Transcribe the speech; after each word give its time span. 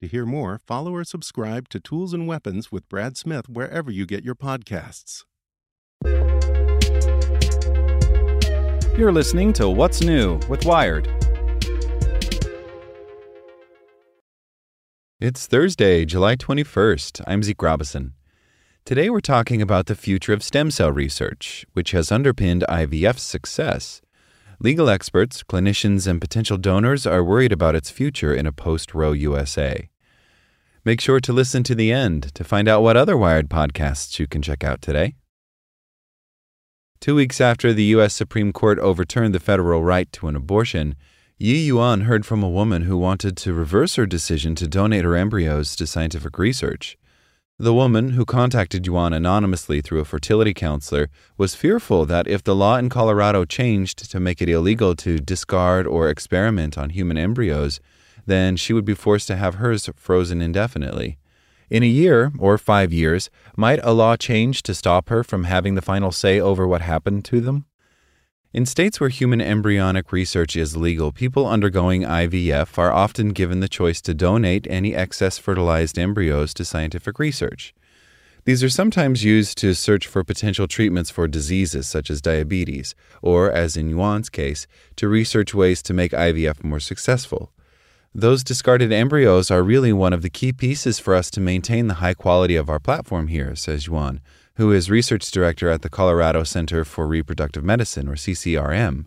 To 0.00 0.08
hear 0.08 0.24
more, 0.24 0.58
follow 0.66 0.94
or 0.94 1.04
subscribe 1.04 1.68
to 1.68 1.78
Tools 1.78 2.14
and 2.14 2.26
Weapons 2.26 2.72
with 2.72 2.88
Brad 2.88 3.18
Smith 3.18 3.50
wherever 3.50 3.90
you 3.90 4.06
get 4.06 4.24
your 4.24 4.34
podcasts. 4.34 5.24
You're 8.96 9.12
listening 9.12 9.52
to 9.52 9.68
What's 9.68 10.00
New 10.00 10.40
with 10.48 10.64
Wired. 10.64 11.06
It's 15.20 15.46
Thursday, 15.46 16.06
July 16.06 16.34
21st. 16.34 17.20
I'm 17.26 17.42
Zeke 17.42 17.60
Robison. 17.60 18.14
Today 18.86 19.10
we're 19.10 19.20
talking 19.20 19.60
about 19.60 19.84
the 19.84 19.94
future 19.94 20.32
of 20.32 20.42
stem 20.42 20.70
cell 20.70 20.90
research, 20.90 21.66
which 21.74 21.90
has 21.90 22.10
underpinned 22.10 22.64
IVF's 22.70 23.20
success. 23.20 24.00
Legal 24.62 24.88
experts, 24.88 25.42
clinicians, 25.42 26.06
and 26.06 26.22
potential 26.22 26.56
donors 26.56 27.06
are 27.06 27.22
worried 27.22 27.52
about 27.52 27.74
its 27.74 27.90
future 27.90 28.34
in 28.34 28.46
a 28.46 28.52
post 28.52 28.94
Roe 28.94 29.12
USA. 29.12 29.89
Make 30.82 31.02
sure 31.02 31.20
to 31.20 31.32
listen 31.32 31.62
to 31.64 31.74
the 31.74 31.92
end 31.92 32.34
to 32.34 32.42
find 32.42 32.66
out 32.66 32.82
what 32.82 32.96
other 32.96 33.14
Wired 33.14 33.50
podcasts 33.50 34.18
you 34.18 34.26
can 34.26 34.40
check 34.40 34.64
out 34.64 34.80
today. 34.80 35.14
Two 37.00 37.14
weeks 37.14 37.38
after 37.38 37.74
the 37.74 37.84
U.S. 37.96 38.14
Supreme 38.14 38.50
Court 38.50 38.78
overturned 38.78 39.34
the 39.34 39.40
federal 39.40 39.84
right 39.84 40.10
to 40.12 40.28
an 40.28 40.36
abortion, 40.36 40.96
Yi 41.38 41.66
Yuan 41.66 42.02
heard 42.02 42.24
from 42.24 42.42
a 42.42 42.48
woman 42.48 42.82
who 42.82 42.96
wanted 42.96 43.36
to 43.38 43.52
reverse 43.52 43.96
her 43.96 44.06
decision 44.06 44.54
to 44.54 44.66
donate 44.66 45.04
her 45.04 45.16
embryos 45.16 45.76
to 45.76 45.86
scientific 45.86 46.38
research. 46.38 46.96
The 47.58 47.74
woman, 47.74 48.10
who 48.10 48.24
contacted 48.24 48.86
Yuan 48.86 49.12
anonymously 49.12 49.82
through 49.82 50.00
a 50.00 50.06
fertility 50.06 50.54
counselor, 50.54 51.10
was 51.36 51.54
fearful 51.54 52.06
that 52.06 52.26
if 52.26 52.42
the 52.42 52.56
law 52.56 52.78
in 52.78 52.88
Colorado 52.88 53.44
changed 53.44 54.10
to 54.10 54.18
make 54.18 54.40
it 54.40 54.48
illegal 54.48 54.94
to 54.96 55.18
discard 55.18 55.86
or 55.86 56.08
experiment 56.08 56.78
on 56.78 56.88
human 56.88 57.18
embryos, 57.18 57.80
then 58.30 58.56
she 58.56 58.72
would 58.72 58.84
be 58.84 58.94
forced 58.94 59.26
to 59.28 59.36
have 59.36 59.56
hers 59.56 59.88
frozen 59.96 60.40
indefinitely. 60.40 61.18
In 61.68 61.82
a 61.82 61.86
year, 61.86 62.32
or 62.38 62.58
five 62.58 62.92
years, 62.92 63.30
might 63.56 63.78
a 63.82 63.92
law 63.92 64.16
change 64.16 64.62
to 64.64 64.74
stop 64.74 65.08
her 65.08 65.22
from 65.22 65.44
having 65.44 65.74
the 65.74 65.82
final 65.82 66.10
say 66.10 66.40
over 66.40 66.66
what 66.66 66.82
happened 66.82 67.24
to 67.26 67.40
them? 67.40 67.64
In 68.52 68.66
states 68.66 68.98
where 68.98 69.08
human 69.08 69.40
embryonic 69.40 70.10
research 70.10 70.56
is 70.56 70.76
legal, 70.76 71.12
people 71.12 71.46
undergoing 71.46 72.02
IVF 72.02 72.76
are 72.78 72.92
often 72.92 73.28
given 73.28 73.60
the 73.60 73.68
choice 73.68 74.00
to 74.00 74.12
donate 74.12 74.66
any 74.68 74.92
excess 74.92 75.38
fertilized 75.38 75.96
embryos 75.96 76.52
to 76.54 76.64
scientific 76.64 77.20
research. 77.20 77.72
These 78.44 78.64
are 78.64 78.70
sometimes 78.70 79.22
used 79.22 79.56
to 79.58 79.74
search 79.74 80.08
for 80.08 80.24
potential 80.24 80.66
treatments 80.66 81.10
for 81.10 81.28
diseases 81.28 81.86
such 81.86 82.10
as 82.10 82.20
diabetes, 82.20 82.96
or, 83.22 83.52
as 83.52 83.76
in 83.76 83.88
Yuan's 83.88 84.30
case, 84.30 84.66
to 84.96 85.08
research 85.08 85.54
ways 85.54 85.80
to 85.82 85.94
make 85.94 86.10
IVF 86.10 86.64
more 86.64 86.80
successful. 86.80 87.52
Those 88.14 88.42
discarded 88.42 88.92
embryos 88.92 89.52
are 89.52 89.62
really 89.62 89.92
one 89.92 90.12
of 90.12 90.22
the 90.22 90.30
key 90.30 90.52
pieces 90.52 90.98
for 90.98 91.14
us 91.14 91.30
to 91.30 91.40
maintain 91.40 91.86
the 91.86 91.94
high 91.94 92.14
quality 92.14 92.56
of 92.56 92.68
our 92.68 92.80
platform 92.80 93.28
here, 93.28 93.54
says 93.54 93.86
Yuan, 93.86 94.20
who 94.56 94.72
is 94.72 94.90
research 94.90 95.30
director 95.30 95.70
at 95.70 95.82
the 95.82 95.88
Colorado 95.88 96.42
Center 96.42 96.84
for 96.84 97.06
Reproductive 97.06 97.62
Medicine, 97.62 98.08
or 98.08 98.16
CCRM. 98.16 99.06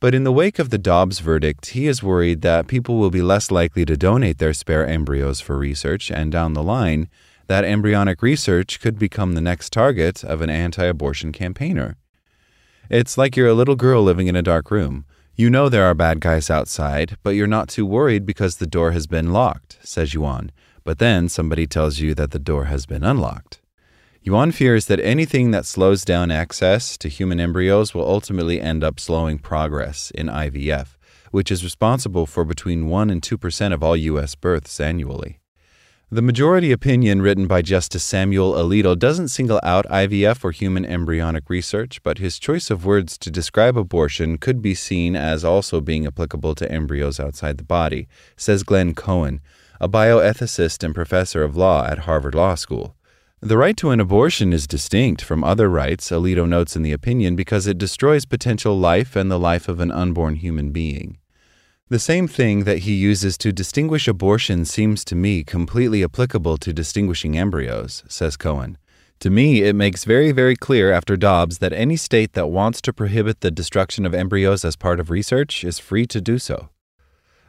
But 0.00 0.14
in 0.14 0.24
the 0.24 0.32
wake 0.32 0.58
of 0.58 0.68
the 0.68 0.76
Dobbs 0.76 1.20
verdict, 1.20 1.68
he 1.68 1.86
is 1.86 2.02
worried 2.02 2.42
that 2.42 2.68
people 2.68 2.98
will 2.98 3.10
be 3.10 3.22
less 3.22 3.50
likely 3.50 3.86
to 3.86 3.96
donate 3.96 4.36
their 4.36 4.52
spare 4.52 4.86
embryos 4.86 5.40
for 5.40 5.56
research, 5.56 6.10
and 6.10 6.30
down 6.30 6.52
the 6.52 6.62
line, 6.62 7.08
that 7.46 7.64
embryonic 7.64 8.20
research 8.20 8.80
could 8.80 8.98
become 8.98 9.32
the 9.32 9.40
next 9.40 9.72
target 9.72 10.22
of 10.24 10.42
an 10.42 10.50
anti 10.50 10.84
abortion 10.84 11.32
campaigner. 11.32 11.96
It's 12.90 13.16
like 13.16 13.34
you're 13.34 13.48
a 13.48 13.54
little 13.54 13.76
girl 13.76 14.02
living 14.02 14.26
in 14.26 14.36
a 14.36 14.42
dark 14.42 14.70
room. 14.70 15.06
You 15.40 15.48
know 15.48 15.70
there 15.70 15.86
are 15.86 15.94
bad 15.94 16.20
guys 16.20 16.50
outside, 16.50 17.16
but 17.22 17.30
you're 17.30 17.46
not 17.46 17.70
too 17.70 17.86
worried 17.86 18.26
because 18.26 18.56
the 18.56 18.66
door 18.66 18.90
has 18.90 19.06
been 19.06 19.32
locked, 19.32 19.78
says 19.80 20.12
Yuan. 20.12 20.52
But 20.84 20.98
then 20.98 21.30
somebody 21.30 21.66
tells 21.66 21.98
you 21.98 22.14
that 22.16 22.32
the 22.32 22.38
door 22.38 22.66
has 22.66 22.84
been 22.84 23.02
unlocked. 23.02 23.62
Yuan 24.20 24.52
fears 24.52 24.84
that 24.84 25.00
anything 25.00 25.50
that 25.50 25.64
slows 25.64 26.04
down 26.04 26.30
access 26.30 26.98
to 26.98 27.08
human 27.08 27.40
embryos 27.40 27.94
will 27.94 28.06
ultimately 28.06 28.60
end 28.60 28.84
up 28.84 29.00
slowing 29.00 29.38
progress 29.38 30.10
in 30.10 30.26
IVF, 30.26 30.98
which 31.30 31.50
is 31.50 31.64
responsible 31.64 32.26
for 32.26 32.44
between 32.44 32.88
1 32.88 33.08
and 33.08 33.22
2% 33.22 33.72
of 33.72 33.82
all 33.82 33.96
U.S. 33.96 34.34
births 34.34 34.78
annually. 34.78 35.39
The 36.12 36.22
majority 36.22 36.72
opinion 36.72 37.22
written 37.22 37.46
by 37.46 37.62
Justice 37.62 38.02
Samuel 38.02 38.54
Alito 38.54 38.98
doesn't 38.98 39.28
single 39.28 39.60
out 39.62 39.86
IVF 39.86 40.42
or 40.42 40.50
human 40.50 40.84
embryonic 40.84 41.48
research, 41.48 42.02
but 42.02 42.18
his 42.18 42.40
choice 42.40 42.68
of 42.68 42.84
words 42.84 43.16
to 43.18 43.30
describe 43.30 43.78
abortion 43.78 44.36
could 44.36 44.60
be 44.60 44.74
seen 44.74 45.14
as 45.14 45.44
also 45.44 45.80
being 45.80 46.08
applicable 46.08 46.56
to 46.56 46.68
embryos 46.68 47.20
outside 47.20 47.58
the 47.58 47.64
body, 47.64 48.08
says 48.36 48.64
Glenn 48.64 48.92
Cohen, 48.92 49.40
a 49.80 49.88
bioethicist 49.88 50.82
and 50.82 50.96
professor 50.96 51.44
of 51.44 51.56
law 51.56 51.86
at 51.86 52.00
Harvard 52.00 52.34
Law 52.34 52.56
School. 52.56 52.96
The 53.38 53.56
right 53.56 53.76
to 53.76 53.90
an 53.90 54.00
abortion 54.00 54.52
is 54.52 54.66
distinct 54.66 55.22
from 55.22 55.44
other 55.44 55.70
rights, 55.70 56.10
Alito 56.10 56.44
notes 56.44 56.74
in 56.74 56.82
the 56.82 56.90
opinion, 56.90 57.36
because 57.36 57.68
it 57.68 57.78
destroys 57.78 58.24
potential 58.24 58.76
life 58.76 59.14
and 59.14 59.30
the 59.30 59.38
life 59.38 59.68
of 59.68 59.78
an 59.78 59.92
unborn 59.92 60.34
human 60.34 60.72
being. 60.72 61.19
The 61.90 61.98
same 61.98 62.28
thing 62.28 62.62
that 62.64 62.78
he 62.78 62.94
uses 62.94 63.36
to 63.38 63.50
distinguish 63.50 64.06
abortion 64.06 64.64
seems 64.64 65.04
to 65.06 65.16
me 65.16 65.42
completely 65.42 66.04
applicable 66.04 66.56
to 66.58 66.72
distinguishing 66.72 67.36
embryos, 67.36 68.04
says 68.06 68.36
Cohen. 68.36 68.78
To 69.18 69.28
me, 69.28 69.62
it 69.62 69.74
makes 69.74 70.04
very, 70.04 70.30
very 70.30 70.54
clear 70.54 70.92
after 70.92 71.16
Dobbs 71.16 71.58
that 71.58 71.72
any 71.72 71.96
state 71.96 72.34
that 72.34 72.46
wants 72.46 72.80
to 72.82 72.92
prohibit 72.92 73.40
the 73.40 73.50
destruction 73.50 74.06
of 74.06 74.14
embryos 74.14 74.64
as 74.64 74.76
part 74.76 75.00
of 75.00 75.10
research 75.10 75.64
is 75.64 75.80
free 75.80 76.06
to 76.06 76.20
do 76.20 76.38
so. 76.38 76.68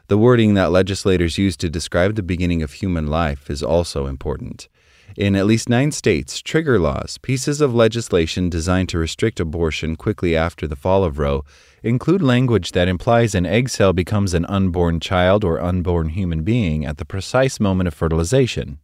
The 0.08 0.18
wording 0.18 0.54
that 0.54 0.72
legislators 0.72 1.38
use 1.38 1.56
to 1.58 1.70
describe 1.70 2.16
the 2.16 2.22
beginning 2.24 2.64
of 2.64 2.72
human 2.72 3.06
life 3.06 3.48
is 3.48 3.62
also 3.62 4.08
important. 4.08 4.68
In 5.16 5.36
at 5.36 5.46
least 5.46 5.68
nine 5.68 5.92
states, 5.92 6.40
trigger 6.40 6.80
laws, 6.80 7.16
pieces 7.18 7.60
of 7.60 7.74
legislation 7.74 8.50
designed 8.50 8.88
to 8.88 8.98
restrict 8.98 9.38
abortion 9.38 9.94
quickly 9.94 10.34
after 10.34 10.66
the 10.66 10.74
fall 10.74 11.04
of 11.04 11.20
Roe, 11.20 11.44
include 11.82 12.22
language 12.22 12.72
that 12.72 12.88
implies 12.88 13.34
an 13.34 13.44
egg 13.44 13.68
cell 13.68 13.92
becomes 13.92 14.34
an 14.34 14.46
unborn 14.46 15.00
child 15.00 15.44
or 15.44 15.60
unborn 15.60 16.10
human 16.10 16.42
being 16.42 16.84
at 16.84 16.98
the 16.98 17.04
precise 17.04 17.58
moment 17.58 17.88
of 17.88 17.94
fertilization. 17.94 18.78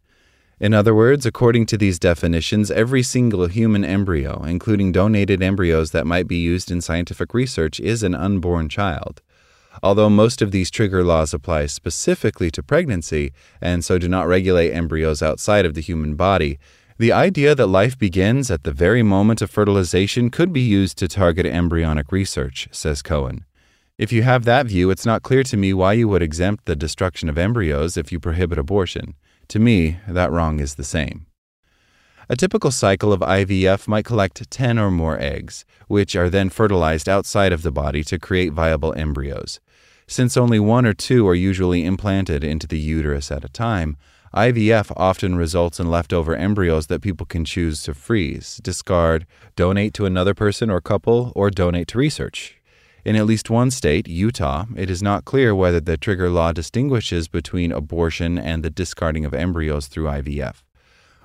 In 0.60 0.74
other 0.74 0.92
words, 0.92 1.24
according 1.24 1.66
to 1.66 1.78
these 1.78 2.00
definitions, 2.00 2.70
every 2.72 3.04
single 3.04 3.46
human 3.46 3.84
embryo, 3.84 4.42
including 4.42 4.90
donated 4.90 5.40
embryos 5.40 5.92
that 5.92 6.06
might 6.06 6.26
be 6.26 6.38
used 6.38 6.70
in 6.70 6.80
scientific 6.80 7.32
research, 7.32 7.78
is 7.78 8.02
an 8.02 8.16
unborn 8.16 8.68
child. 8.68 9.22
Although 9.80 10.10
most 10.10 10.42
of 10.42 10.50
these 10.50 10.70
trigger 10.70 11.04
laws 11.04 11.32
apply 11.32 11.66
specifically 11.66 12.50
to 12.50 12.64
pregnancy 12.64 13.32
and 13.60 13.84
so 13.84 13.98
do 13.98 14.08
not 14.08 14.26
regulate 14.26 14.72
embryos 14.72 15.22
outside 15.22 15.64
of 15.64 15.74
the 15.74 15.80
human 15.80 16.16
body, 16.16 16.58
the 16.98 17.12
idea 17.12 17.54
that 17.54 17.68
life 17.68 17.96
begins 17.96 18.50
at 18.50 18.64
the 18.64 18.72
very 18.72 19.04
moment 19.04 19.40
of 19.40 19.50
fertilization 19.50 20.30
could 20.30 20.52
be 20.52 20.60
used 20.60 20.98
to 20.98 21.06
target 21.06 21.46
embryonic 21.46 22.10
research, 22.10 22.68
says 22.72 23.02
Cohen. 23.02 23.44
If 23.96 24.12
you 24.12 24.22
have 24.22 24.44
that 24.44 24.66
view, 24.66 24.90
it's 24.90 25.06
not 25.06 25.22
clear 25.22 25.44
to 25.44 25.56
me 25.56 25.72
why 25.72 25.92
you 25.92 26.08
would 26.08 26.22
exempt 26.22 26.66
the 26.66 26.74
destruction 26.74 27.28
of 27.28 27.38
embryos 27.38 27.96
if 27.96 28.10
you 28.10 28.18
prohibit 28.18 28.58
abortion. 28.58 29.14
To 29.48 29.60
me, 29.60 29.98
that 30.08 30.32
wrong 30.32 30.58
is 30.58 30.74
the 30.74 30.84
same. 30.84 31.26
A 32.28 32.36
typical 32.36 32.72
cycle 32.72 33.12
of 33.12 33.20
IVF 33.20 33.86
might 33.86 34.04
collect 34.04 34.50
10 34.50 34.78
or 34.78 34.90
more 34.90 35.18
eggs, 35.20 35.64
which 35.86 36.16
are 36.16 36.28
then 36.28 36.50
fertilized 36.50 37.08
outside 37.08 37.52
of 37.52 37.62
the 37.62 37.72
body 37.72 38.02
to 38.04 38.18
create 38.18 38.52
viable 38.52 38.92
embryos. 38.94 39.60
Since 40.08 40.36
only 40.36 40.58
one 40.58 40.84
or 40.84 40.94
two 40.94 41.28
are 41.28 41.34
usually 41.34 41.84
implanted 41.84 42.42
into 42.42 42.66
the 42.66 42.78
uterus 42.78 43.30
at 43.30 43.44
a 43.44 43.48
time, 43.48 43.96
IVF 44.34 44.92
often 44.96 45.36
results 45.36 45.80
in 45.80 45.90
leftover 45.90 46.36
embryos 46.36 46.88
that 46.88 47.02
people 47.02 47.26
can 47.26 47.44
choose 47.44 47.82
to 47.82 47.94
freeze, 47.94 48.60
discard, 48.62 49.26
donate 49.56 49.94
to 49.94 50.06
another 50.06 50.34
person 50.34 50.68
or 50.70 50.80
couple, 50.80 51.32
or 51.34 51.50
donate 51.50 51.88
to 51.88 51.98
research. 51.98 52.60
In 53.04 53.16
at 53.16 53.26
least 53.26 53.48
one 53.48 53.70
state, 53.70 54.06
Utah, 54.06 54.66
it 54.76 54.90
is 54.90 55.02
not 55.02 55.24
clear 55.24 55.54
whether 55.54 55.80
the 55.80 55.96
trigger 55.96 56.28
law 56.28 56.52
distinguishes 56.52 57.26
between 57.26 57.72
abortion 57.72 58.38
and 58.38 58.62
the 58.62 58.70
discarding 58.70 59.24
of 59.24 59.32
embryos 59.32 59.86
through 59.86 60.06
IVF. 60.06 60.62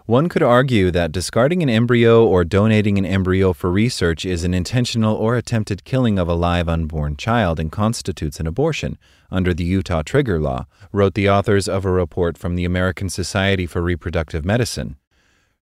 One 0.05 0.27
could 0.27 0.43
argue 0.43 0.91
that 0.91 1.13
discarding 1.13 1.63
an 1.63 1.69
embryo 1.69 2.25
or 2.27 2.43
donating 2.43 2.97
an 2.97 3.05
embryo 3.05 3.53
for 3.53 3.71
research 3.71 4.25
is 4.25 4.43
an 4.43 4.53
intentional 4.53 5.15
or 5.15 5.37
attempted 5.37 5.85
killing 5.85 6.19
of 6.19 6.27
a 6.27 6.33
live 6.33 6.67
unborn 6.67 7.15
child 7.15 7.57
and 7.57 7.71
constitutes 7.71 8.37
an 8.41 8.45
abortion 8.45 8.97
under 9.31 9.53
the 9.53 9.63
Utah 9.63 10.01
trigger 10.01 10.41
law, 10.41 10.65
wrote 10.91 11.13
the 11.13 11.29
authors 11.29 11.69
of 11.69 11.85
a 11.85 11.89
report 11.89 12.37
from 12.37 12.57
the 12.57 12.65
American 12.65 13.07
Society 13.07 13.65
for 13.65 13.81
Reproductive 13.81 14.43
Medicine. 14.43 14.97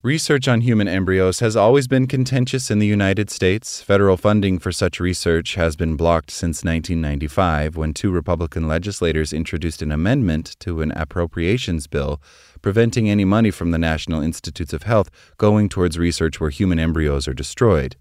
Research 0.02 0.48
on 0.48 0.62
human 0.62 0.88
embryos 0.88 1.42
has 1.42 1.58
always 1.58 1.86
been 1.86 2.08
contentious 2.08 2.72
in 2.72 2.80
the 2.80 2.88
United 2.88 3.30
States. 3.30 3.82
Federal 3.82 4.16
funding 4.16 4.58
for 4.58 4.72
such 4.72 4.98
research 5.02 5.56
has 5.56 5.76
been 5.76 5.98
blocked 5.98 6.32
since 6.32 6.64
1995 6.64 7.76
when 7.76 7.94
two 7.94 8.10
Republican 8.10 8.66
legislators 8.66 9.34
introduced 9.34 9.82
an 9.82 9.92
amendment 9.92 10.56
to 10.62 10.82
an 10.82 10.94
appropriations 10.94 11.86
bill 11.88 12.22
preventing 12.62 13.10
any 13.10 13.26
money 13.26 13.52
from 13.52 13.72
the 13.72 13.78
National 13.78 14.22
Institutes 14.22 14.72
of 14.72 14.84
Health 14.84 15.10
going 15.36 15.68
towards 15.68 16.00
research 16.00 16.40
where 16.40 16.50
human 16.50 16.80
embryos 16.80 17.28
are 17.28 17.34
destroyed. 17.34 17.98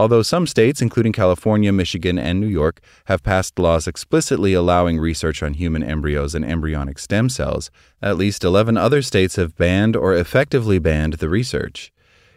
Although 0.00 0.22
some 0.22 0.46
states, 0.46 0.80
including 0.80 1.12
California, 1.12 1.74
Michigan, 1.74 2.18
and 2.18 2.40
New 2.40 2.46
York, 2.46 2.80
have 3.04 3.22
passed 3.22 3.58
laws 3.58 3.86
explicitly 3.86 4.54
allowing 4.54 4.98
research 4.98 5.42
on 5.42 5.52
human 5.52 5.82
embryos 5.82 6.34
and 6.34 6.42
embryonic 6.42 6.98
stem 6.98 7.28
cells, 7.28 7.70
at 8.00 8.16
least 8.16 8.42
11 8.42 8.78
other 8.78 9.02
states 9.02 9.36
have 9.36 9.56
banned 9.56 9.94
or 9.94 10.14
effectively 10.14 10.78
banned 10.78 11.12
the 11.20 11.28
research. 11.28 11.92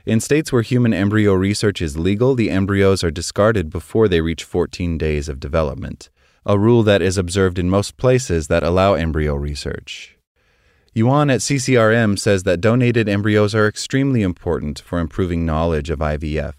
In 0.06 0.20
states 0.20 0.52
where 0.52 0.62
human 0.62 0.94
embryo 0.94 1.32
research 1.36 1.82
is 1.82 1.98
legal, 1.98 2.36
the 2.36 2.52
embryos 2.52 3.02
are 3.02 3.12
discarded 3.12 3.70
before 3.70 4.10
they 4.10 4.20
reach 4.20 4.44
14 4.44 4.98
days 4.98 5.30
of 5.30 5.40
development, 5.40 6.10
a 6.46 6.60
rule 6.60 6.84
that 6.84 7.02
is 7.02 7.18
observed 7.18 7.58
in 7.58 7.70
most 7.70 7.96
places 7.96 8.48
that 8.48 8.64
allow 8.64 8.94
embryo 8.96 9.36
research. 9.36 10.18
Yuan 10.94 11.30
at 11.30 11.40
CCRM 11.40 12.20
says 12.20 12.44
that 12.44 12.60
donated 12.60 13.08
embryos 13.08 13.56
are 13.56 13.70
extremely 13.70 14.22
important 14.22 14.82
for 14.82 15.00
improving 15.00 15.46
knowledge 15.46 15.90
of 15.90 16.00
IVF. 16.00 16.56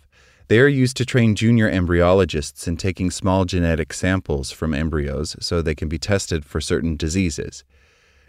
They 0.48 0.58
are 0.58 0.68
used 0.68 0.98
to 0.98 1.06
train 1.06 1.34
junior 1.34 1.70
embryologists 1.70 2.68
in 2.68 2.76
taking 2.76 3.10
small 3.10 3.46
genetic 3.46 3.94
samples 3.94 4.50
from 4.50 4.74
embryos 4.74 5.36
so 5.40 5.62
they 5.62 5.74
can 5.74 5.88
be 5.88 5.98
tested 5.98 6.44
for 6.44 6.60
certain 6.60 6.96
diseases. 6.96 7.64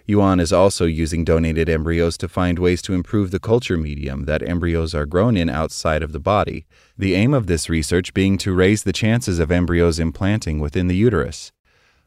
Yuan 0.08 0.40
is 0.40 0.54
also 0.54 0.86
using 0.86 1.26
donated 1.26 1.68
embryos 1.68 2.16
to 2.18 2.30
find 2.30 2.58
ways 2.58 2.82
to 2.84 2.94
improve 2.94 3.32
the 3.32 3.40
culture 3.40 3.76
medium 3.76 4.26
that 4.26 4.48
embryos 4.48 4.96
are 4.96 5.06
grown 5.06 5.36
in 5.36 5.50
outside 5.50 6.02
of 6.02 6.14
the 6.14 6.20
body, 6.20 6.66
the 6.98 7.16
aim 7.16 7.34
of 7.34 7.48
this 7.48 7.70
research 7.70 8.14
being 8.14 8.38
to 8.38 8.54
raise 8.54 8.84
the 8.84 8.94
chances 8.94 9.38
of 9.38 9.52
embryos 9.52 10.00
implanting 10.00 10.60
within 10.60 10.88
the 10.88 10.96
uterus. 10.96 11.52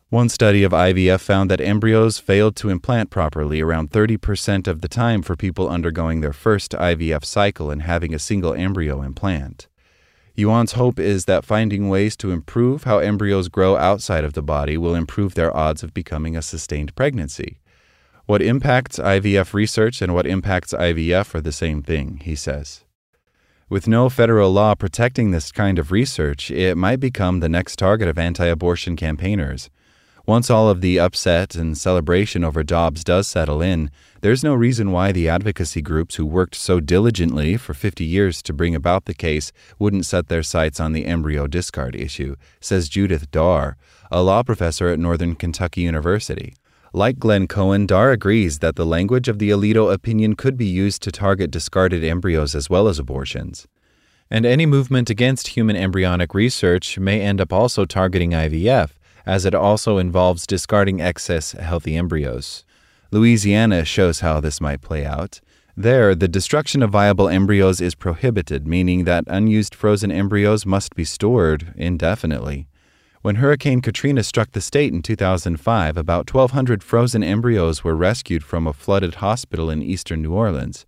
One 0.08 0.30
study 0.30 0.62
of 0.62 0.72
IVF 0.72 1.20
found 1.20 1.50
that 1.50 1.60
embryos 1.60 2.18
failed 2.18 2.56
to 2.56 2.70
implant 2.70 3.10
properly 3.10 3.60
around 3.60 3.90
30% 3.90 4.66
of 4.66 4.80
the 4.80 4.88
time 4.88 5.20
for 5.20 5.36
people 5.36 5.68
undergoing 5.68 6.22
their 6.22 6.32
first 6.32 6.72
IVF 6.72 7.26
cycle 7.26 7.70
and 7.70 7.82
having 7.82 8.14
a 8.14 8.18
single 8.18 8.54
embryo 8.54 9.02
implant. 9.02 9.68
Yuan's 10.38 10.74
hope 10.74 11.00
is 11.00 11.24
that 11.24 11.44
finding 11.44 11.88
ways 11.88 12.16
to 12.16 12.30
improve 12.30 12.84
how 12.84 13.00
embryos 13.00 13.48
grow 13.48 13.76
outside 13.76 14.22
of 14.22 14.34
the 14.34 14.42
body 14.42 14.78
will 14.78 14.94
improve 14.94 15.34
their 15.34 15.54
odds 15.56 15.82
of 15.82 15.92
becoming 15.92 16.36
a 16.36 16.42
sustained 16.42 16.94
pregnancy. 16.94 17.58
What 18.26 18.40
impacts 18.40 19.00
IVF 19.00 19.52
research 19.52 20.00
and 20.00 20.14
what 20.14 20.28
impacts 20.28 20.72
IVF 20.72 21.34
are 21.34 21.40
the 21.40 21.50
same 21.50 21.82
thing, 21.82 22.20
he 22.22 22.36
says. 22.36 22.84
With 23.68 23.88
no 23.88 24.08
federal 24.08 24.52
law 24.52 24.76
protecting 24.76 25.32
this 25.32 25.50
kind 25.50 25.76
of 25.76 25.90
research, 25.90 26.52
it 26.52 26.76
might 26.76 27.00
become 27.00 27.40
the 27.40 27.48
next 27.48 27.74
target 27.74 28.06
of 28.06 28.16
anti 28.16 28.46
abortion 28.46 28.94
campaigners. 28.94 29.70
Once 30.28 30.50
all 30.50 30.68
of 30.68 30.82
the 30.82 31.00
upset 31.00 31.54
and 31.54 31.78
celebration 31.78 32.44
over 32.44 32.62
Dobbs 32.62 33.02
does 33.02 33.26
settle 33.26 33.62
in, 33.62 33.90
there's 34.20 34.44
no 34.44 34.54
reason 34.54 34.92
why 34.92 35.10
the 35.10 35.26
advocacy 35.26 35.80
groups 35.80 36.16
who 36.16 36.26
worked 36.26 36.54
so 36.54 36.80
diligently 36.80 37.56
for 37.56 37.72
50 37.72 38.04
years 38.04 38.42
to 38.42 38.52
bring 38.52 38.74
about 38.74 39.06
the 39.06 39.14
case 39.14 39.52
wouldn't 39.78 40.04
set 40.04 40.28
their 40.28 40.42
sights 40.42 40.80
on 40.80 40.92
the 40.92 41.06
embryo 41.06 41.46
discard 41.46 41.96
issue, 41.96 42.36
says 42.60 42.90
Judith 42.90 43.30
Daar, 43.30 43.76
a 44.10 44.22
law 44.22 44.42
professor 44.42 44.88
at 44.88 44.98
Northern 44.98 45.34
Kentucky 45.34 45.80
University. 45.80 46.52
Like 46.92 47.18
Glenn 47.18 47.46
Cohen, 47.46 47.86
Daar 47.86 48.12
agrees 48.12 48.58
that 48.58 48.76
the 48.76 48.84
language 48.84 49.28
of 49.28 49.38
the 49.38 49.48
Alito 49.48 49.90
opinion 49.90 50.36
could 50.36 50.58
be 50.58 50.66
used 50.66 51.00
to 51.04 51.10
target 51.10 51.50
discarded 51.50 52.04
embryos 52.04 52.54
as 52.54 52.68
well 52.68 52.86
as 52.86 52.98
abortions. 52.98 53.66
And 54.30 54.44
any 54.44 54.66
movement 54.66 55.08
against 55.08 55.56
human 55.56 55.74
embryonic 55.74 56.34
research 56.34 56.98
may 56.98 57.22
end 57.22 57.40
up 57.40 57.50
also 57.50 57.86
targeting 57.86 58.32
IVF, 58.32 58.90
as 59.28 59.44
it 59.44 59.54
also 59.54 59.98
involves 59.98 60.46
discarding 60.46 61.02
excess 61.02 61.52
healthy 61.52 61.94
embryos. 61.94 62.64
Louisiana 63.10 63.84
shows 63.84 64.20
how 64.20 64.40
this 64.40 64.58
might 64.58 64.80
play 64.80 65.04
out. 65.04 65.42
There, 65.76 66.14
the 66.14 66.28
destruction 66.28 66.82
of 66.82 66.90
viable 66.90 67.28
embryos 67.28 67.78
is 67.78 67.94
prohibited, 67.94 68.66
meaning 68.66 69.04
that 69.04 69.24
unused 69.26 69.74
frozen 69.74 70.10
embryos 70.10 70.64
must 70.64 70.94
be 70.94 71.04
stored 71.04 71.74
indefinitely. 71.76 72.68
When 73.20 73.36
Hurricane 73.36 73.82
Katrina 73.82 74.22
struck 74.22 74.52
the 74.52 74.62
state 74.62 74.94
in 74.94 75.02
2005, 75.02 75.98
about 75.98 76.32
1,200 76.32 76.82
frozen 76.82 77.22
embryos 77.22 77.84
were 77.84 77.94
rescued 77.94 78.42
from 78.42 78.66
a 78.66 78.72
flooded 78.72 79.16
hospital 79.16 79.68
in 79.68 79.82
eastern 79.82 80.22
New 80.22 80.32
Orleans. 80.32 80.86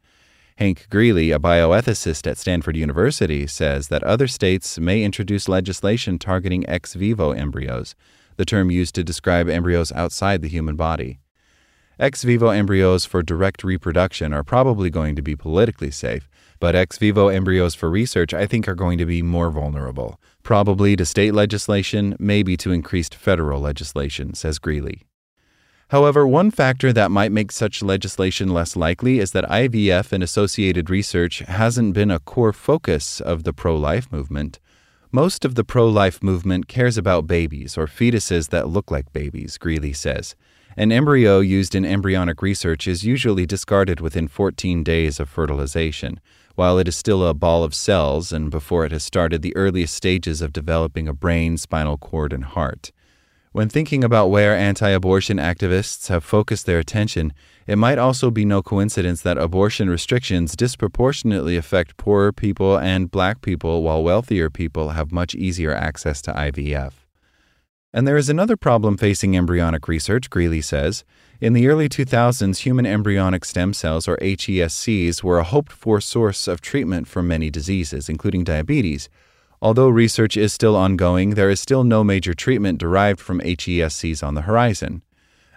Hank 0.57 0.87
Greely, 0.91 1.31
a 1.31 1.39
bioethicist 1.39 2.27
at 2.27 2.39
Stanford 2.39 2.77
University, 2.77 3.47
says 3.47 3.89
that 3.89 4.03
other 4.05 4.27
states 4.27 4.79
may 4.79 5.03
introduce 5.03 5.49
legislation 5.49 6.19
targeting 6.19 6.67
ex 6.69 6.95
vivo 6.95 7.33
embryos, 7.33 7.95
the 8.37 8.45
term 8.45 8.71
used 8.71 8.95
to 8.95 9.05
describe 9.05 9.49
embryos 9.49 9.93
outside 9.93 10.43
the 10.43 10.49
human 10.49 10.77
body. 10.77 11.19
Ex 11.99 12.23
vivo 12.23 12.49
embryos 12.49 13.05
for 13.05 13.23
direct 13.23 13.63
reproduction 13.63 14.33
are 14.33 14.43
probably 14.43 14.89
going 14.89 15.15
to 15.15 15.23
be 15.23 15.37
politically 15.37 15.91
safe, 15.91 16.31
but 16.59 16.75
ex 16.75 16.97
vivo 16.97 17.29
embryos 17.29 17.75
for 17.75 17.91
research 17.91 18.33
I 18.33 18.47
think 18.47 18.67
are 18.67 18.75
going 18.75 18.97
to 18.97 19.05
be 19.05 19.23
more 19.23 19.51
vulnerable, 19.51 20.19
probably 20.43 20.97
to 20.97 21.05
state 21.05 21.35
legislation, 21.35 22.17
maybe 22.19 22.57
to 22.57 22.73
increased 22.73 23.15
federal 23.15 23.61
legislation, 23.61 24.33
says 24.33 24.59
Greely. 24.59 25.03
However, 25.91 26.25
one 26.25 26.53
factor 26.53 26.93
that 26.93 27.11
might 27.11 27.33
make 27.33 27.51
such 27.51 27.83
legislation 27.83 28.49
less 28.55 28.77
likely 28.77 29.19
is 29.19 29.33
that 29.33 29.45
IVF 29.51 30.13
and 30.13 30.23
associated 30.23 30.89
research 30.89 31.41
hasn't 31.41 31.95
been 31.95 32.13
a 32.13 32.21
core 32.21 32.53
focus 32.53 33.21
of 33.21 33.43
the 33.43 33.53
pro 33.53 33.77
life 33.77 34.11
movement. 34.13 34.61
Most 35.13 35.45
of 35.45 35.57
the 35.57 35.65
pro 35.65 35.89
life 35.89 36.23
movement 36.23 36.69
cares 36.69 36.97
about 36.97 37.27
babies 37.27 37.77
or 37.77 37.89
fetuses 37.89 38.51
that 38.51 38.69
look 38.69 38.93
like 38.93 39.13
babies, 39.13 39.59
Greely 39.59 39.93
says. 39.93 40.37
An 40.77 40.93
embryo 40.93 41.41
used 41.41 41.75
in 41.75 41.85
embryonic 41.85 42.41
research 42.43 42.87
is 42.87 43.05
usually 43.05 43.45
discarded 43.45 44.01
within 44.01 44.29
14 44.29 44.85
days 44.85 45.19
of 45.19 45.29
fertilization, 45.29 46.21
while 46.55 46.79
it 46.79 46.87
is 46.87 46.95
still 46.95 47.27
a 47.27 47.35
ball 47.35 47.65
of 47.65 47.75
cells 47.75 48.31
and 48.31 48.53
before 48.53 48.85
it 48.85 48.93
has 48.93 49.03
started 49.03 49.43
the 49.43 49.57
earliest 49.57 49.95
stages 49.95 50.41
of 50.41 50.53
developing 50.53 51.09
a 51.09 51.13
brain, 51.13 51.57
spinal 51.57 51.99
cord, 51.99 52.33
and 52.33 52.45
heart. 52.45 52.93
When 53.53 53.69
thinking 53.69 54.05
about 54.05 54.31
where 54.31 54.55
anti 54.55 54.89
abortion 54.91 55.39
activists 55.39 56.07
have 56.07 56.23
focused 56.23 56.67
their 56.67 56.79
attention, 56.79 57.33
it 57.67 57.79
might 57.79 57.99
also 57.99 58.31
be 58.31 58.45
no 58.45 58.63
coincidence 58.63 59.23
that 59.23 59.39
abortion 59.39 59.91
restrictions 59.91 60.55
disproportionately 60.55 61.57
affect 61.57 61.97
poorer 61.97 62.33
people 62.33 62.79
and 62.79 63.11
black 63.11 63.43
people, 63.43 63.83
while 63.83 64.05
wealthier 64.05 64.51
people 64.51 64.91
have 64.91 65.11
much 65.11 65.35
easier 65.35 65.75
access 65.75 66.23
to 66.23 66.33
IVF. 66.33 66.93
And 67.93 68.07
there 68.07 68.17
is 68.17 68.29
another 68.29 68.57
problem 68.57 68.97
facing 68.97 69.37
embryonic 69.37 69.89
research, 69.89 70.31
Greely 70.31 70.61
says. 70.61 71.03
In 71.41 71.53
the 71.53 71.67
early 71.67 71.89
2000s, 71.89 72.59
human 72.59 72.87
embryonic 72.87 73.45
stem 73.45 73.73
cells, 73.73 74.07
or 74.07 74.17
HESCs, 74.19 75.25
were 75.25 75.41
a 75.41 75.45
hoped 75.45 75.73
for 75.73 76.01
source 76.01 76.47
of 76.47 76.61
treatment 76.61 77.09
for 77.09 77.21
many 77.21 77.51
diseases, 77.51 78.09
including 78.09 78.45
diabetes. 78.45 79.09
Although 79.63 79.89
research 79.91 80.39
is 80.39 80.55
still 80.55 80.75
ongoing, 80.75 81.31
there 81.31 81.51
is 81.51 81.61
still 81.61 81.85
no 81.85 82.03
major 82.03 82.33
treatment 82.33 82.79
derived 82.79 83.21
from 83.21 83.41
HESCs 83.41 84.27
on 84.27 84.35
the 84.35 84.43
horizon. 84.43 85.03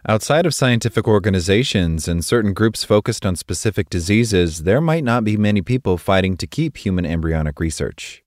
Outside 0.05 0.45
of 0.45 0.53
scientific 0.53 1.07
organizations 1.07 2.09
and 2.09 2.25
certain 2.25 2.53
groups 2.53 2.83
focused 2.83 3.25
on 3.25 3.37
specific 3.37 3.89
diseases, 3.89 4.63
there 4.63 4.81
might 4.81 5.05
not 5.05 5.23
be 5.23 5.37
many 5.37 5.61
people 5.61 5.97
fighting 5.97 6.35
to 6.35 6.45
keep 6.45 6.75
human 6.75 7.05
embryonic 7.05 7.61
research. 7.61 8.21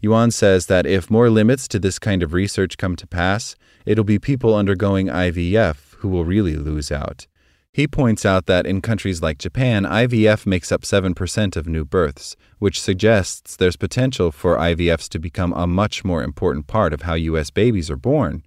Yuan 0.00 0.32
says 0.32 0.66
that 0.66 0.84
if 0.84 1.08
more 1.08 1.30
limits 1.30 1.68
to 1.68 1.78
this 1.78 2.00
kind 2.00 2.24
of 2.24 2.32
research 2.32 2.76
come 2.76 2.96
to 2.96 3.06
pass, 3.06 3.54
it'll 3.86 4.02
be 4.02 4.18
people 4.18 4.56
undergoing 4.56 5.06
IVF 5.06 5.94
who 5.98 6.08
will 6.08 6.24
really 6.24 6.56
lose 6.56 6.90
out. 6.90 7.28
He 7.74 7.88
points 7.88 8.26
out 8.26 8.44
that 8.46 8.66
in 8.66 8.82
countries 8.82 9.22
like 9.22 9.38
Japan, 9.38 9.84
IVF 9.84 10.44
makes 10.44 10.70
up 10.70 10.82
7% 10.82 11.56
of 11.56 11.66
new 11.66 11.86
births, 11.86 12.36
which 12.58 12.78
suggests 12.78 13.56
there's 13.56 13.76
potential 13.76 14.30
for 14.30 14.58
IVFs 14.58 15.08
to 15.08 15.18
become 15.18 15.54
a 15.54 15.66
much 15.66 16.04
more 16.04 16.22
important 16.22 16.66
part 16.66 16.92
of 16.92 17.02
how 17.02 17.14
U.S. 17.14 17.50
babies 17.50 17.90
are 17.90 17.96
born. 17.96 18.42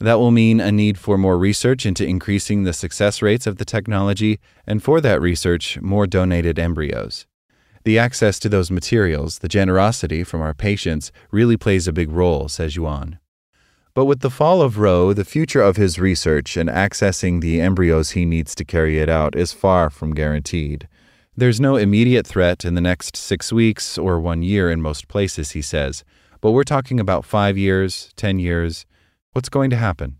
That 0.00 0.18
will 0.18 0.32
mean 0.32 0.58
a 0.58 0.72
need 0.72 0.98
for 0.98 1.16
more 1.16 1.38
research 1.38 1.86
into 1.86 2.04
increasing 2.04 2.64
the 2.64 2.72
success 2.72 3.22
rates 3.22 3.46
of 3.46 3.58
the 3.58 3.64
technology, 3.64 4.40
and 4.66 4.82
for 4.82 5.00
that 5.00 5.20
research, 5.20 5.80
more 5.80 6.08
donated 6.08 6.58
embryos. 6.58 7.24
The 7.84 8.00
access 8.00 8.40
to 8.40 8.48
those 8.48 8.72
materials, 8.72 9.38
the 9.38 9.48
generosity 9.48 10.24
from 10.24 10.40
our 10.40 10.54
patients, 10.54 11.12
really 11.30 11.56
plays 11.56 11.86
a 11.86 11.92
big 11.92 12.10
role, 12.10 12.48
says 12.48 12.74
Yuan. 12.74 13.20
But 13.96 14.04
with 14.04 14.20
the 14.20 14.28
fall 14.28 14.60
of 14.60 14.76
Roe, 14.76 15.14
the 15.14 15.24
future 15.24 15.62
of 15.62 15.78
his 15.78 15.98
research 15.98 16.58
and 16.58 16.68
accessing 16.68 17.40
the 17.40 17.62
embryos 17.62 18.10
he 18.10 18.26
needs 18.26 18.54
to 18.56 18.62
carry 18.62 18.98
it 18.98 19.08
out 19.08 19.34
is 19.34 19.54
far 19.54 19.88
from 19.88 20.12
guaranteed. 20.12 20.86
There's 21.34 21.62
no 21.62 21.76
immediate 21.76 22.26
threat 22.26 22.62
in 22.62 22.74
the 22.74 22.82
next 22.82 23.16
six 23.16 23.54
weeks 23.54 23.96
or 23.96 24.20
one 24.20 24.42
year 24.42 24.70
in 24.70 24.82
most 24.82 25.08
places, 25.08 25.52
he 25.52 25.62
says, 25.62 26.04
but 26.42 26.50
we're 26.50 26.62
talking 26.62 27.00
about 27.00 27.24
five 27.24 27.56
years, 27.56 28.10
ten 28.16 28.38
years. 28.38 28.84
What's 29.32 29.48
going 29.48 29.70
to 29.70 29.76
happen? 29.76 30.16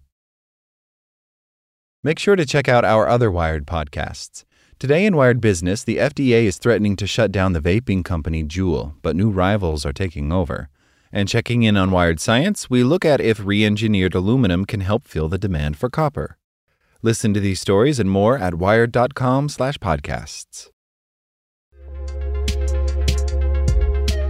Make 2.03 2.19
sure 2.19 2.35
to 2.35 2.47
check 2.47 2.69
out 2.69 2.87
our 2.87 3.07
other 3.07 3.31
Wired 3.31 3.67
podcasts. 3.67 4.45
Today 4.79 5.05
in 5.05 5.17
Wired 5.17 5.43
Business, 5.43 5.85
the 5.85 5.99
FDA 5.99 6.45
is 6.45 6.57
threatening 6.57 6.97
to 6.97 7.07
shut 7.07 7.31
down 7.31 7.53
the 7.53 7.61
vaping 7.61 8.07
company 8.07 8.43
Juul, 8.43 8.95
but 9.03 9.17
new 9.17 9.29
rivals 9.29 9.85
are 9.85 9.93
taking 9.93 10.33
over. 10.33 10.71
And 11.13 11.29
checking 11.29 11.63
in 11.63 11.77
on 11.77 11.91
Wired 11.91 12.21
Science, 12.21 12.69
we 12.69 12.83
look 12.83 13.05
at 13.05 13.21
if 13.21 13.45
re 13.45 13.65
engineered 13.65 14.15
aluminum 14.15 14.65
can 14.65 14.81
help 14.81 15.07
fill 15.07 15.29
the 15.29 15.39
demand 15.39 15.79
for 15.79 15.89
copper. 15.89 16.37
Listen 17.03 17.33
to 17.35 17.41
these 17.41 17.61
stories 17.61 17.99
and 17.99 18.11
more 18.11 18.39
at 18.39 18.55
wired.com/slash 18.55 19.79
podcasts. 19.79 20.71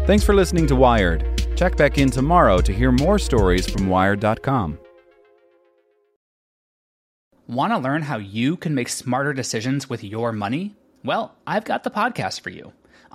Thanks 0.06 0.24
for 0.24 0.34
listening 0.34 0.66
to 0.68 0.76
Wired. 0.76 1.24
Check 1.56 1.76
back 1.76 1.98
in 1.98 2.10
tomorrow 2.10 2.60
to 2.60 2.72
hear 2.72 2.92
more 2.92 3.18
stories 3.18 3.68
from 3.68 3.88
Wired.com. 3.88 4.78
Want 7.48 7.72
to 7.72 7.78
learn 7.78 8.02
how 8.02 8.18
you 8.18 8.56
can 8.56 8.74
make 8.74 8.88
smarter 8.88 9.32
decisions 9.32 9.88
with 9.88 10.04
your 10.04 10.32
money? 10.32 10.76
Well, 11.04 11.34
I've 11.46 11.64
got 11.64 11.84
the 11.84 11.90
podcast 11.90 12.40
for 12.40 12.50
you. 12.50 12.72